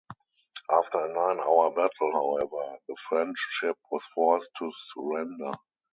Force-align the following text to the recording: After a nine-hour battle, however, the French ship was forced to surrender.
After 0.71 0.97
a 0.97 1.13
nine-hour 1.13 1.75
battle, 1.75 2.11
however, 2.11 2.75
the 2.87 2.95
French 2.95 3.37
ship 3.37 3.77
was 3.91 4.03
forced 4.03 4.49
to 4.57 4.71
surrender. 4.75 5.51